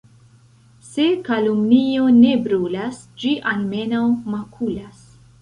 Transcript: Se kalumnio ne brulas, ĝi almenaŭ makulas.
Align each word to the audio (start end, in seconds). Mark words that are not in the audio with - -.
Se 0.87 1.03
kalumnio 1.27 2.07
ne 2.15 2.31
brulas, 2.47 2.99
ĝi 3.25 3.35
almenaŭ 3.53 4.03
makulas. 4.35 5.07